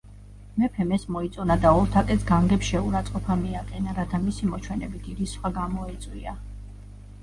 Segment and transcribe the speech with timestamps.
[0.61, 6.39] მეფემ ეს მოიწონა და ოლთაკეს განგებ შეურაცხყოფა მიაყენა, რათა მისი მოჩვენებითი რისხვა გამოეწვია.